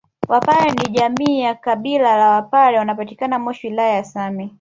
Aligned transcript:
Wapare 0.27 0.71
ni 0.71 0.87
jamii 0.89 1.39
ya 1.39 1.55
kabila 1.55 2.15
la 2.17 2.31
wapare 2.31 2.77
wanapatikana 2.77 3.39
moshi 3.39 3.67
wilaya 3.67 3.93
ya 3.95 4.03
same 4.03 4.49